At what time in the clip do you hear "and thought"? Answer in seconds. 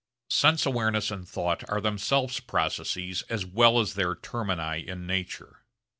1.11-1.63